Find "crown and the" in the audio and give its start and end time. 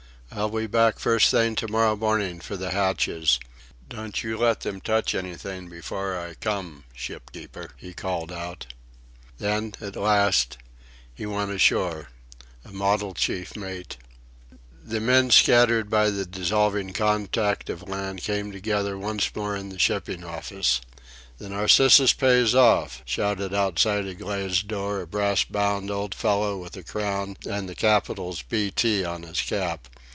26.83-27.75